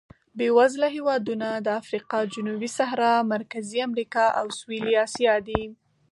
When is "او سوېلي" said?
4.39-4.93